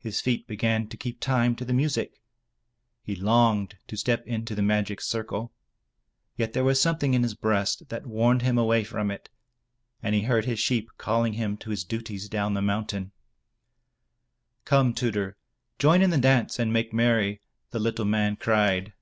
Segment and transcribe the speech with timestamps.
[0.00, 2.20] His feet began to keep time to the music.
[3.04, 5.52] He longed to step into the magic circle.
[6.36, 9.28] Yet there was something in his breast that warned him away from it,
[10.02, 13.12] and he heard his sheep calling him to his duties down the mountain.
[14.64, 15.36] "Come, Tudur,
[15.78, 17.40] join in the dance, and make merry,*'
[17.70, 18.92] the little man cried.